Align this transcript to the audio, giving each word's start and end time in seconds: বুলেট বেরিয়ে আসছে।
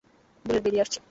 বুলেট 0.45 0.61
বেরিয়ে 0.65 0.83
আসছে। 0.83 0.99